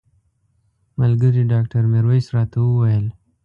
[0.99, 3.05] ملګري ډاکټر میرویس راته وویل.